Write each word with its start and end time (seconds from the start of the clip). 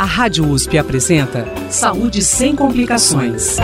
A 0.00 0.04
Rádio 0.06 0.48
USP 0.48 0.78
apresenta 0.78 1.44
Saúde 1.68 2.22
sem 2.22 2.56
complicações. 2.56 3.58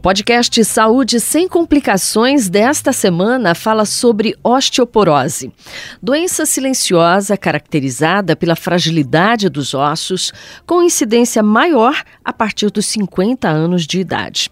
O 0.00 0.02
podcast 0.02 0.64
Saúde 0.64 1.20
Sem 1.20 1.46
Complicações 1.46 2.48
desta 2.48 2.90
semana 2.90 3.54
fala 3.54 3.84
sobre 3.84 4.34
osteoporose, 4.42 5.52
doença 6.02 6.46
silenciosa 6.46 7.36
caracterizada 7.36 8.34
pela 8.34 8.56
fragilidade 8.56 9.50
dos 9.50 9.74
ossos, 9.74 10.32
com 10.64 10.82
incidência 10.82 11.42
maior 11.42 12.02
a 12.24 12.32
partir 12.32 12.70
dos 12.70 12.86
50 12.86 13.46
anos 13.46 13.86
de 13.86 14.00
idade. 14.00 14.50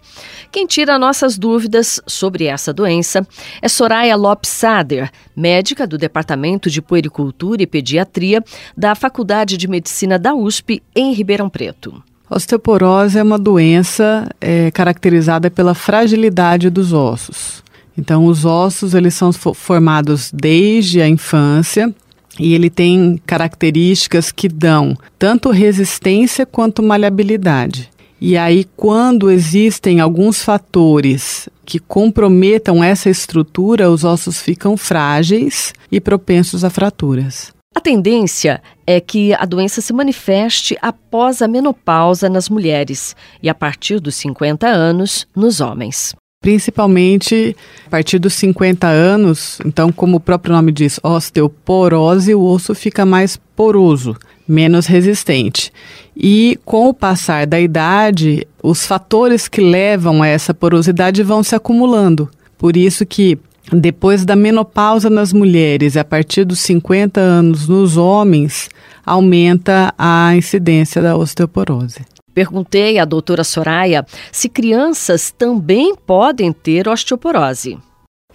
Quem 0.51 0.67
tira 0.67 0.99
nossas 0.99 1.35
dúvidas 1.35 1.99
sobre 2.05 2.45
essa 2.45 2.71
doença 2.71 3.27
é 3.59 3.67
Soraya 3.67 4.15
Lopes 4.15 4.51
Sader, 4.51 5.09
médica 5.35 5.87
do 5.87 5.97
Departamento 5.97 6.69
de 6.69 6.79
Puericultura 6.79 7.63
e 7.63 7.65
Pediatria 7.65 8.43
da 8.77 8.93
Faculdade 8.93 9.57
de 9.57 9.67
Medicina 9.67 10.19
da 10.19 10.31
USP, 10.35 10.83
em 10.95 11.11
Ribeirão 11.11 11.49
Preto. 11.49 12.03
Osteoporose 12.29 13.17
é 13.17 13.23
uma 13.23 13.39
doença 13.39 14.29
é, 14.39 14.69
caracterizada 14.71 15.49
pela 15.49 15.73
fragilidade 15.73 16.69
dos 16.69 16.93
ossos. 16.93 17.63
Então, 17.97 18.25
os 18.25 18.45
ossos 18.45 18.93
eles 18.93 19.13
são 19.13 19.33
formados 19.33 20.31
desde 20.33 21.01
a 21.01 21.07
infância 21.07 21.93
e 22.39 22.53
ele 22.53 22.69
tem 22.69 23.19
características 23.25 24.31
que 24.31 24.47
dão 24.47 24.95
tanto 25.17 25.49
resistência 25.49 26.45
quanto 26.45 26.81
maleabilidade. 26.81 27.89
E 28.21 28.37
aí, 28.37 28.65
quando 28.75 29.31
existem 29.31 29.99
alguns 29.99 30.43
fatores 30.43 31.49
que 31.65 31.79
comprometam 31.79 32.83
essa 32.83 33.09
estrutura, 33.09 33.89
os 33.89 34.03
ossos 34.03 34.41
ficam 34.41 34.75
frágeis 34.77 35.73
e 35.91 35.99
propensos 35.99 36.63
a 36.63 36.69
fraturas. 36.69 37.53
A 37.75 37.81
tendência 37.81 38.61
é 38.85 38.99
que 38.99 39.33
a 39.33 39.45
doença 39.45 39.79
se 39.79 39.93
manifeste 39.93 40.75
após 40.81 41.41
a 41.41 41.47
menopausa 41.47 42.27
nas 42.27 42.49
mulheres 42.49 43.15
e 43.43 43.49
a 43.49 43.53
partir 43.53 43.99
dos 43.99 44.15
50 44.15 44.67
anos 44.67 45.27
nos 45.35 45.61
homens. 45.61 46.15
Principalmente 46.41 47.55
a 47.85 47.89
partir 47.89 48.17
dos 48.17 48.33
50 48.33 48.87
anos, 48.87 49.59
então, 49.65 49.91
como 49.91 50.17
o 50.17 50.19
próprio 50.19 50.53
nome 50.53 50.71
diz, 50.71 50.99
osteoporose, 51.03 52.33
o 52.33 52.41
osso 52.41 52.73
fica 52.73 53.05
mais 53.05 53.37
poroso, 53.55 54.15
menos 54.47 54.85
resistente. 54.85 55.71
E 56.17 56.57
com 56.65 56.89
o 56.89 56.93
passar 56.93 57.45
da 57.45 57.61
idade, 57.61 58.47
os 58.63 58.85
fatores 58.85 59.47
que 59.47 59.61
levam 59.61 60.23
a 60.23 60.27
essa 60.27 60.53
porosidade 60.53 61.21
vão 61.21 61.43
se 61.43 61.55
acumulando. 61.55 62.29
Por 62.57 62.75
isso 62.75 63.05
que 63.05 63.37
depois 63.73 64.25
da 64.25 64.35
menopausa 64.35 65.09
nas 65.09 65.31
mulheres, 65.31 65.95
a 65.95 66.03
partir 66.03 66.43
dos 66.43 66.59
50 66.59 67.19
anos 67.19 67.67
nos 67.67 67.97
homens, 67.97 68.69
aumenta 69.05 69.93
a 69.97 70.35
incidência 70.35 71.01
da 71.01 71.15
osteoporose. 71.15 72.01
Perguntei 72.33 72.99
à 72.99 73.05
doutora 73.05 73.43
Soraya 73.43 74.05
se 74.31 74.47
crianças 74.47 75.31
também 75.31 75.95
podem 75.95 76.53
ter 76.53 76.87
osteoporose. 76.87 77.77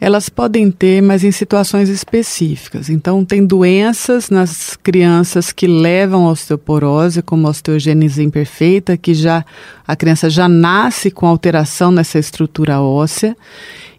Elas 0.01 0.29
podem 0.29 0.73
ter, 0.73 1.01
mas 1.01 1.23
em 1.23 1.31
situações 1.31 1.89
específicas. 1.89 2.91
Então, 2.91 3.25
tem 3.25 3.47
doenças 3.47 4.29
nas 4.29 4.77
crianças 4.77 5.53
que 5.53 5.69
levam 5.69 6.27
a 6.27 6.33
osteoporose, 6.33 7.23
como 7.23 7.47
a 7.47 7.51
osteogênese 7.51 8.23
imperfeita, 8.23 8.97
que 8.97 9.15
já 9.15 9.45
a 9.87 9.95
criança 9.95 10.29
já 10.29 10.49
nasce 10.49 11.13
com 11.13 11.27
alteração 11.27 11.93
nessa 11.93 12.19
estrutura 12.19 12.81
óssea 12.81 13.37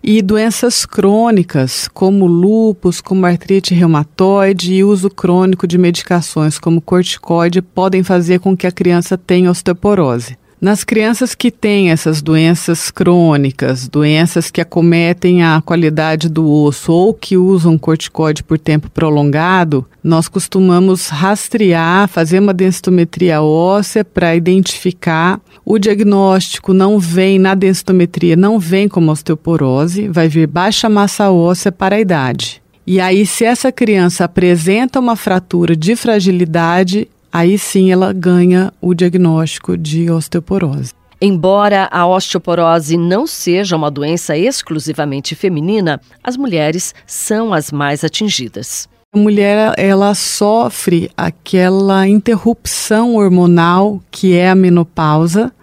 e 0.08 0.22
doenças 0.22 0.86
crônicas, 0.86 1.90
como 1.92 2.28
lúpus, 2.28 3.02
como 3.02 3.26
artrite 3.26 3.74
reumatoide 3.74 4.72
e 4.72 4.84
uso 4.84 5.10
crônico 5.10 5.66
de 5.66 5.80
medicações 5.80 6.60
como 6.60 6.80
corticoide 6.80 7.60
podem 7.60 8.04
fazer 8.04 8.40
com 8.40 8.56
que 8.56 8.68
a 8.68 8.72
criança 8.72 9.18
tenha 9.18 9.50
osteoporose. 9.50 10.38
Nas 10.62 10.84
crianças 10.84 11.36
que 11.36 11.52
têm 11.52 11.92
essas 11.92 12.22
doenças 12.22 12.90
crônicas, 12.90 13.88
doenças 13.88 14.50
que 14.50 14.62
acometem 14.62 15.44
a 15.44 15.62
qualidade 15.62 16.30
do 16.30 16.50
osso 16.50 16.94
ou 16.94 17.14
que 17.14 17.36
usam 17.36 17.78
corticoide 17.78 18.44
por 18.44 18.58
tempo 18.58 18.90
prolongado, 18.90 19.86
nós 20.04 20.28
costumamos 20.28 21.10
rastrear, 21.10 22.08
fazer 22.08 22.40
uma 22.40 22.54
densitometria 22.54 23.42
óssea 23.42 24.06
para 24.06 24.36
identificar. 24.36 25.42
O 25.68 25.80
diagnóstico 25.80 26.76
não 26.76 27.00
vem 27.00 27.40
na 27.40 27.56
densitometria, 27.56 28.36
não 28.36 28.60
vem 28.60 28.88
como 28.88 29.12
osteoporose, 29.12 30.08
vai 30.08 30.28
vir 30.28 30.46
baixa 30.46 30.88
massa 30.88 31.32
óssea 31.32 31.72
para 31.72 31.96
a 31.96 32.00
idade. 32.00 32.62
E 32.86 33.00
aí, 33.00 33.26
se 33.26 33.44
essa 33.44 33.72
criança 33.72 34.26
apresenta 34.26 35.00
uma 35.00 35.16
fratura 35.16 35.76
de 35.76 35.96
fragilidade, 35.96 37.08
aí 37.34 37.58
sim 37.58 37.92
ela 37.92 38.14
ganha 38.14 38.72
o 38.80 38.94
diagnóstico 38.94 39.76
de 39.76 40.08
osteoporose. 40.08 40.94
Embora 41.20 41.90
a 41.92 42.06
osteoporose 42.06 42.96
não 42.96 43.26
seja 43.26 43.76
uma 43.76 43.90
doença 43.90 44.38
exclusivamente 44.38 45.34
feminina, 45.34 46.00
as 46.24 46.38
mulheres 46.38 46.94
são 47.08 47.52
as 47.52 47.72
mais 47.72 48.04
atingidas. 48.04 48.88
A 49.16 49.18
mulher 49.18 49.74
ela 49.78 50.14
sofre 50.14 51.10
aquela 51.16 52.06
interrupção 52.06 53.16
hormonal 53.16 54.02
que 54.12 54.34
é 54.34 54.50
a 54.50 54.56
menopausa, 54.56 55.54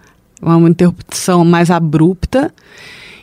uma 0.41 0.67
interrupção 0.67 1.45
mais 1.45 1.69
abrupta, 1.69 2.51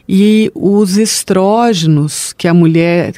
e 0.09 0.49
os 0.55 0.97
estrógenos 0.97 2.33
que 2.33 2.47
a 2.47 2.55
mulher 2.55 3.15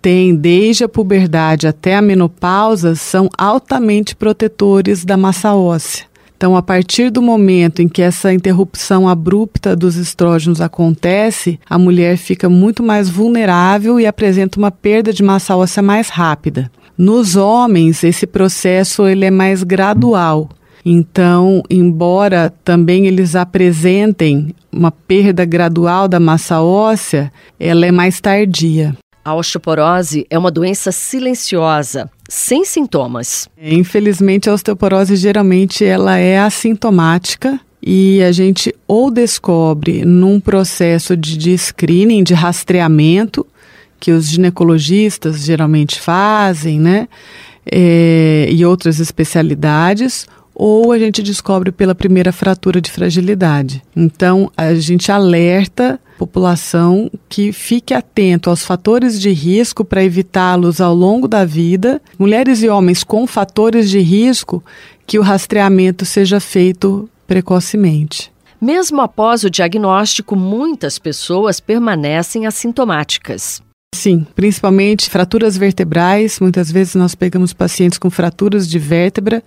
tem 0.00 0.34
desde 0.34 0.82
a 0.82 0.88
puberdade 0.88 1.66
até 1.66 1.94
a 1.94 2.00
menopausa 2.00 2.94
são 2.94 3.28
altamente 3.36 4.16
protetores 4.16 5.04
da 5.04 5.18
massa 5.18 5.54
óssea. 5.54 6.06
Então, 6.36 6.54
a 6.54 6.60
partir 6.60 7.10
do 7.10 7.22
momento 7.22 7.80
em 7.80 7.88
que 7.88 8.02
essa 8.02 8.30
interrupção 8.30 9.08
abrupta 9.08 9.74
dos 9.74 9.96
estrógenos 9.96 10.60
acontece, 10.60 11.58
a 11.68 11.78
mulher 11.78 12.18
fica 12.18 12.46
muito 12.46 12.82
mais 12.82 13.08
vulnerável 13.08 13.98
e 13.98 14.06
apresenta 14.06 14.58
uma 14.58 14.70
perda 14.70 15.14
de 15.14 15.22
massa 15.22 15.56
óssea 15.56 15.82
mais 15.82 16.10
rápida. 16.10 16.70
Nos 16.96 17.36
homens, 17.36 18.04
esse 18.04 18.26
processo 18.26 19.06
ele 19.06 19.24
é 19.24 19.30
mais 19.30 19.62
gradual. 19.62 20.50
Então, 20.84 21.62
embora 21.70 22.52
também 22.62 23.06
eles 23.06 23.34
apresentem 23.34 24.54
uma 24.70 24.92
perda 24.92 25.44
gradual 25.44 26.06
da 26.06 26.20
massa 26.20 26.60
óssea, 26.60 27.32
ela 27.58 27.86
é 27.86 27.90
mais 27.90 28.20
tardia. 28.20 28.94
A 29.24 29.34
osteoporose 29.34 30.26
é 30.30 30.38
uma 30.38 30.50
doença 30.50 30.92
silenciosa, 30.92 32.08
sem 32.28 32.64
sintomas. 32.64 33.48
Infelizmente, 33.60 34.48
a 34.48 34.54
osteoporose 34.54 35.16
geralmente 35.16 35.84
ela 35.84 36.16
é 36.16 36.38
assintomática 36.38 37.60
e 37.82 38.22
a 38.22 38.32
gente 38.32 38.74
ou 38.86 39.10
descobre 39.10 40.04
num 40.04 40.40
processo 40.40 41.16
de, 41.16 41.36
de 41.36 41.56
screening, 41.56 42.24
de 42.24 42.34
rastreamento, 42.34 43.46
que 44.00 44.10
os 44.10 44.28
ginecologistas 44.28 45.44
geralmente 45.44 46.00
fazem, 46.00 46.80
né? 46.80 47.08
É, 47.70 48.48
e 48.50 48.64
outras 48.64 49.00
especialidades, 49.00 50.26
ou 50.58 50.90
a 50.90 50.98
gente 50.98 51.22
descobre 51.22 51.70
pela 51.70 51.94
primeira 51.94 52.32
fratura 52.32 52.80
de 52.80 52.90
fragilidade. 52.90 53.82
Então, 53.94 54.50
a 54.56 54.74
gente 54.74 55.12
alerta 55.12 56.00
a 56.14 56.18
população 56.18 57.10
que 57.28 57.52
fique 57.52 57.92
atento 57.92 58.48
aos 58.48 58.64
fatores 58.64 59.20
de 59.20 59.30
risco 59.30 59.84
para 59.84 60.02
evitá-los 60.02 60.80
ao 60.80 60.94
longo 60.94 61.28
da 61.28 61.44
vida. 61.44 62.00
Mulheres 62.18 62.62
e 62.62 62.68
homens 62.70 63.04
com 63.04 63.26
fatores 63.26 63.90
de 63.90 63.98
risco, 63.98 64.64
que 65.06 65.18
o 65.18 65.22
rastreamento 65.22 66.06
seja 66.06 66.40
feito 66.40 67.06
precocemente. 67.26 68.32
Mesmo 68.58 69.02
após 69.02 69.44
o 69.44 69.50
diagnóstico, 69.50 70.34
muitas 70.34 70.98
pessoas 70.98 71.60
permanecem 71.60 72.46
assintomáticas. 72.46 73.62
Sim, 73.96 74.26
principalmente 74.34 75.08
fraturas 75.08 75.56
vertebrais. 75.56 76.38
Muitas 76.38 76.70
vezes 76.70 76.94
nós 76.94 77.14
pegamos 77.14 77.54
pacientes 77.54 77.96
com 77.96 78.10
fraturas 78.10 78.68
de 78.68 78.78
vértebra 78.78 79.42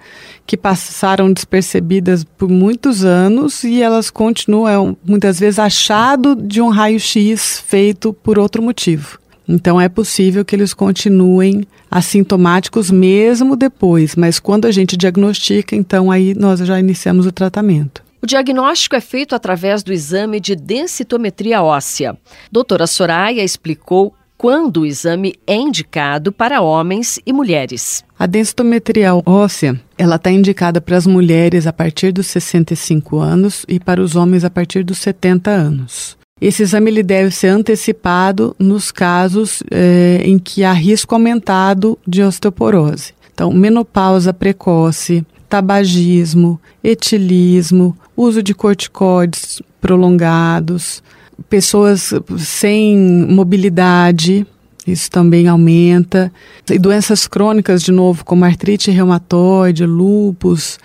que 0.45 0.57
passaram 0.57 1.31
despercebidas 1.31 2.23
por 2.23 2.49
muitos 2.49 3.05
anos 3.05 3.63
e 3.63 3.79
elas 3.79 4.09
continuam, 4.09 4.97
muitas 5.05 5.39
vezes, 5.39 5.59
achado 5.59 6.35
de 6.35 6.59
um 6.61 6.69
raio-x 6.69 7.63
feito 7.67 8.11
por 8.11 8.39
outro 8.39 8.63
motivo. 8.63 9.19
Então 9.47 9.79
é 9.79 9.87
possível 9.87 10.43
que 10.43 10.55
eles 10.55 10.73
continuem 10.73 11.63
assintomáticos 11.89 12.89
mesmo 12.89 13.55
depois, 13.55 14.15
mas 14.15 14.39
quando 14.39 14.65
a 14.65 14.71
gente 14.71 14.97
diagnostica, 14.97 15.75
então 15.75 16.09
aí 16.09 16.33
nós 16.33 16.59
já 16.59 16.79
iniciamos 16.79 17.27
o 17.27 17.31
tratamento. 17.31 18.03
O 18.21 18.25
diagnóstico 18.25 18.95
é 18.95 18.99
feito 18.99 19.33
através 19.33 19.81
do 19.81 19.93
exame 19.93 20.39
de 20.39 20.55
densitometria 20.55 21.61
óssea. 21.61 22.17
Doutora 22.51 22.85
Soraya 22.85 23.43
explicou 23.43 24.13
quando 24.39 24.77
o 24.77 24.85
exame 24.85 25.35
é 25.45 25.53
indicado 25.53 26.31
para 26.31 26.61
homens 26.61 27.19
e 27.25 27.33
mulheres. 27.33 28.05
A 28.17 28.25
densitometria 28.25 29.13
óssea, 29.25 29.77
ela 29.97 30.15
está 30.15 30.31
indicada 30.31 30.79
para 30.79 30.95
as 30.95 31.05
mulheres 31.05 31.67
a 31.67 31.73
partir 31.73 32.13
dos 32.13 32.27
65 32.27 33.19
anos 33.19 33.65
e 33.67 33.81
para 33.81 34.01
os 34.01 34.15
homens 34.15 34.45
a 34.45 34.49
partir 34.49 34.81
dos 34.81 34.99
70 34.99 35.51
anos. 35.51 36.17
Esse 36.39 36.63
exame 36.63 36.89
ele 36.89 37.03
deve 37.03 37.31
ser 37.31 37.49
antecipado 37.49 38.55
nos 38.57 38.93
casos 38.93 39.61
eh, 39.69 40.21
em 40.23 40.39
que 40.39 40.63
há 40.63 40.71
risco 40.71 41.13
aumentado 41.13 41.99
de 42.07 42.23
osteoporose. 42.23 43.13
Então, 43.33 43.51
menopausa 43.51 44.33
precoce, 44.33 45.25
tabagismo, 45.49 46.57
etilismo, 46.81 47.93
uso 48.15 48.41
de 48.41 48.55
corticoides 48.55 49.61
prolongados, 49.81 51.03
pessoas 51.49 52.13
sem 52.37 52.97
mobilidade, 52.97 54.45
isso 54.85 55.09
também 55.09 55.47
aumenta. 55.47 56.31
E 56.69 56.79
doenças 56.79 57.27
crônicas, 57.27 57.81
de 57.83 57.91
novo, 57.91 58.25
como 58.25 58.45
artrite 58.45 58.91
reumatoide, 58.91 59.85
lúpus, 59.85 60.79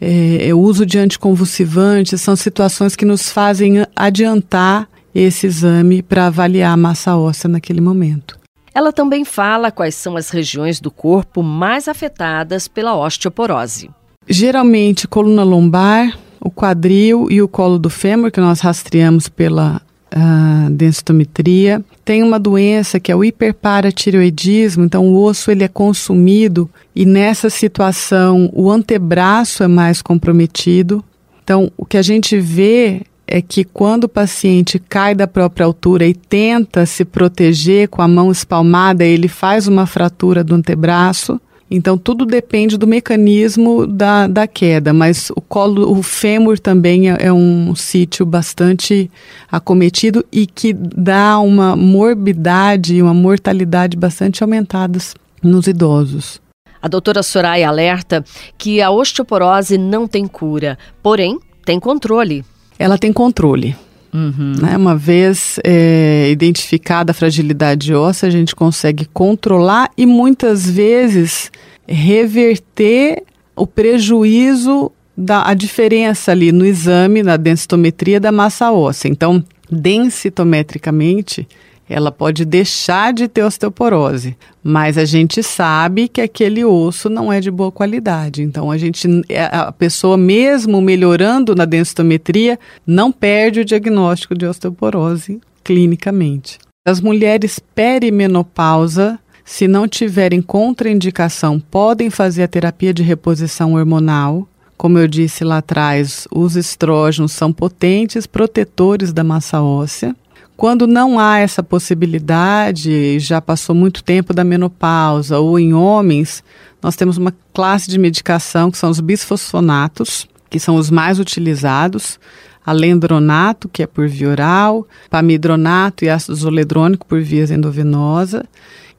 é, 0.00 0.48
é, 0.48 0.54
uso 0.54 0.86
de 0.86 0.98
anticonvulsivantes, 0.98 2.20
são 2.20 2.36
situações 2.36 2.94
que 2.94 3.04
nos 3.04 3.30
fazem 3.30 3.84
adiantar 3.94 4.88
esse 5.14 5.46
exame 5.46 6.02
para 6.02 6.26
avaliar 6.26 6.72
a 6.72 6.76
massa 6.76 7.16
óssea 7.16 7.48
naquele 7.48 7.80
momento. 7.80 8.38
Ela 8.74 8.92
também 8.92 9.24
fala 9.24 9.72
quais 9.72 9.96
são 9.96 10.16
as 10.16 10.30
regiões 10.30 10.78
do 10.78 10.90
corpo 10.90 11.42
mais 11.42 11.88
afetadas 11.88 12.68
pela 12.68 12.96
osteoporose. 12.96 13.90
Geralmente, 14.28 15.08
coluna 15.08 15.42
lombar, 15.42 16.16
o 16.40 16.50
quadril 16.50 17.26
e 17.28 17.42
o 17.42 17.48
colo 17.48 17.78
do 17.78 17.90
fêmur, 17.90 18.30
que 18.30 18.40
nós 18.40 18.60
rastreamos 18.60 19.28
pela 19.28 19.82
uh, 20.14 20.70
densitometria. 20.70 21.84
Tem 22.04 22.22
uma 22.22 22.38
doença 22.38 22.98
que 22.98 23.12
é 23.12 23.16
o 23.16 23.24
hiperparatireoidismo, 23.24 24.84
então 24.84 25.08
o 25.08 25.22
osso 25.22 25.50
ele 25.50 25.64
é 25.64 25.68
consumido 25.68 26.68
e 26.94 27.04
nessa 27.04 27.50
situação 27.50 28.50
o 28.52 28.70
antebraço 28.70 29.62
é 29.62 29.68
mais 29.68 30.02
comprometido. 30.02 31.04
Então, 31.42 31.72
o 31.76 31.84
que 31.84 31.96
a 31.96 32.02
gente 32.02 32.38
vê 32.38 33.02
é 33.26 33.42
que 33.42 33.62
quando 33.62 34.04
o 34.04 34.08
paciente 34.08 34.78
cai 34.78 35.14
da 35.14 35.26
própria 35.26 35.66
altura 35.66 36.06
e 36.06 36.14
tenta 36.14 36.86
se 36.86 37.04
proteger 37.04 37.88
com 37.88 38.00
a 38.00 38.08
mão 38.08 38.32
espalmada, 38.32 39.04
ele 39.04 39.28
faz 39.28 39.66
uma 39.66 39.86
fratura 39.86 40.42
do 40.42 40.54
antebraço. 40.54 41.38
Então, 41.70 41.98
tudo 41.98 42.24
depende 42.24 42.78
do 42.78 42.86
mecanismo 42.86 43.86
da, 43.86 44.26
da 44.26 44.46
queda, 44.46 44.92
mas 44.92 45.30
o 45.36 45.40
colo, 45.40 45.90
o 45.90 46.02
fêmur 46.02 46.58
também 46.58 47.10
é, 47.10 47.26
é 47.26 47.32
um 47.32 47.74
sítio 47.74 48.24
bastante 48.24 49.10
acometido 49.50 50.24
e 50.32 50.46
que 50.46 50.72
dá 50.72 51.38
uma 51.38 51.76
morbidade 51.76 52.94
e 52.94 53.02
uma 53.02 53.12
mortalidade 53.12 53.96
bastante 53.96 54.42
aumentadas 54.42 55.14
nos 55.42 55.66
idosos. 55.66 56.40
A 56.80 56.88
doutora 56.88 57.22
Soraya 57.22 57.68
alerta 57.68 58.24
que 58.56 58.80
a 58.80 58.90
osteoporose 58.90 59.76
não 59.76 60.06
tem 60.06 60.26
cura, 60.26 60.78
porém 61.02 61.38
tem 61.64 61.78
controle. 61.78 62.44
Ela 62.78 62.96
tem 62.96 63.12
controle. 63.12 63.76
Uhum. 64.12 64.54
Né? 64.60 64.76
Uma 64.76 64.96
vez 64.96 65.58
é, 65.64 66.28
identificada 66.30 67.10
a 67.10 67.14
fragilidade 67.14 67.94
óssea, 67.94 68.28
a 68.28 68.32
gente 68.32 68.54
consegue 68.54 69.04
controlar 69.06 69.90
e 69.96 70.06
muitas 70.06 70.68
vezes 70.68 71.50
reverter 71.86 73.22
o 73.54 73.66
prejuízo 73.66 74.90
da 75.16 75.48
a 75.48 75.54
diferença 75.54 76.30
ali 76.30 76.52
no 76.52 76.64
exame, 76.64 77.22
na 77.22 77.36
densitometria 77.36 78.20
da 78.20 78.30
massa 78.30 78.70
óssea. 78.70 79.08
Então, 79.08 79.44
densitometricamente, 79.70 81.46
ela 81.88 82.12
pode 82.12 82.44
deixar 82.44 83.12
de 83.12 83.26
ter 83.26 83.42
osteoporose, 83.42 84.36
mas 84.62 84.98
a 84.98 85.04
gente 85.04 85.42
sabe 85.42 86.06
que 86.08 86.20
aquele 86.20 86.64
osso 86.64 87.08
não 87.08 87.32
é 87.32 87.40
de 87.40 87.50
boa 87.50 87.72
qualidade. 87.72 88.42
Então 88.42 88.70
a 88.70 88.76
gente 88.76 89.08
é, 89.28 89.44
a 89.44 89.72
pessoa 89.72 90.16
mesmo 90.16 90.80
melhorando 90.80 91.54
na 91.54 91.64
densitometria 91.64 92.58
não 92.86 93.10
perde 93.10 93.60
o 93.60 93.64
diagnóstico 93.64 94.36
de 94.36 94.46
osteoporose 94.46 95.40
clinicamente. 95.64 96.58
As 96.86 97.00
mulheres 97.00 97.58
perimenopausa, 97.58 99.18
se 99.44 99.68
não 99.68 99.86
tiverem 99.88 100.40
contraindicação, 100.40 101.60
podem 101.60 102.08
fazer 102.10 102.42
a 102.42 102.48
terapia 102.48 102.94
de 102.94 103.02
reposição 103.02 103.74
hormonal. 103.74 104.48
Como 104.76 104.98
eu 104.98 105.08
disse 105.08 105.44
lá 105.44 105.58
atrás, 105.58 106.26
os 106.30 106.56
estrógenos 106.56 107.32
são 107.32 107.52
potentes 107.52 108.26
protetores 108.26 109.12
da 109.12 109.24
massa 109.24 109.60
óssea. 109.60 110.14
Quando 110.58 110.88
não 110.88 111.20
há 111.20 111.38
essa 111.38 111.62
possibilidade, 111.62 113.20
já 113.20 113.40
passou 113.40 113.76
muito 113.76 114.02
tempo 114.02 114.34
da 114.34 114.42
menopausa 114.42 115.38
ou 115.38 115.56
em 115.56 115.72
homens, 115.72 116.42
nós 116.82 116.96
temos 116.96 117.16
uma 117.16 117.32
classe 117.54 117.88
de 117.88 117.96
medicação 117.96 118.68
que 118.68 118.76
são 118.76 118.90
os 118.90 118.98
bisfosfonatos, 118.98 120.26
que 120.50 120.58
são 120.58 120.74
os 120.74 120.90
mais 120.90 121.20
utilizados, 121.20 122.18
alendronato, 122.66 123.68
que 123.68 123.84
é 123.84 123.86
por 123.86 124.08
via 124.08 124.30
oral, 124.30 124.84
pamidronato 125.08 126.04
e 126.04 126.10
ácido 126.10 126.34
zoledrônico 126.34 127.06
por 127.06 127.20
via 127.22 127.44
endovenosa. 127.54 128.44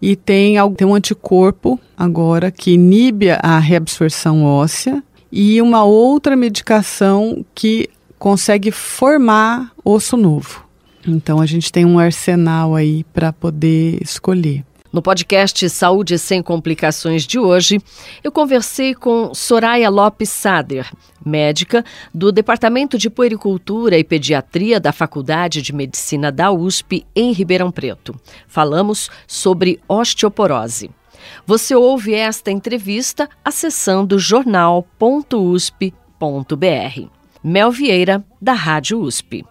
E 0.02 0.16
tem, 0.16 0.56
tem 0.78 0.88
um 0.88 0.96
anticorpo 0.96 1.78
agora 1.98 2.52
que 2.52 2.72
inibe 2.72 3.32
a 3.32 3.60
reabsorção 3.60 4.46
óssea 4.46 5.04
e 5.30 5.62
uma 5.62 5.84
outra 5.84 6.38
medicação 6.38 7.46
que 7.54 7.90
consegue 8.18 8.72
formar 8.72 9.74
osso 9.84 10.16
novo. 10.16 10.69
Então 11.08 11.40
a 11.40 11.46
gente 11.46 11.72
tem 11.72 11.86
um 11.86 11.98
arsenal 11.98 12.76
aí 12.76 13.06
para 13.06 13.32
poder 13.32 13.98
escolher. 14.02 14.66
No 14.92 15.04
podcast 15.04 15.70
Saúde 15.70 16.18
Sem 16.18 16.42
Complicações 16.42 17.28
de 17.28 17.38
hoje, 17.38 17.80
eu 18.24 18.32
conversei 18.32 18.96
com 18.96 19.36
Soraya 19.36 19.88
Lopes 19.88 20.30
Sader, 20.30 20.92
médica 21.24 21.86
do 22.12 22.32
Departamento 22.32 22.98
de 22.98 23.08
Puericultura 23.08 24.00
e 24.00 24.04
Pediatria 24.04 24.80
da 24.80 24.92
Faculdade 24.92 25.62
de 25.62 25.74
Medicina 25.74 26.32
da 26.32 26.52
USP, 26.52 27.06
em 27.16 27.32
Ribeirão 27.32 27.72
Preto. 27.72 28.20
Falamos 28.48 29.12
sobre 29.28 29.80
osteoporose. 29.88 30.90
Você 31.46 31.76
ouve 31.76 32.16
esta 32.16 32.50
entrevista 32.50 33.30
acessando 33.46 34.18
jornal.usp.br. 34.18 37.08
Mel 37.44 37.72
Vieira, 37.72 38.26
da 38.42 38.54
Rádio 38.54 39.02
USP. 39.02 39.46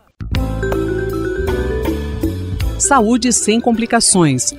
Saúde 2.78 3.32
sem 3.32 3.60
complicações 3.60 4.54